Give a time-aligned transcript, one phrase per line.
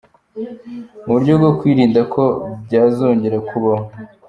[1.03, 2.23] mu buryo bwo kwirinda ko
[2.65, 3.85] byazongera kubaho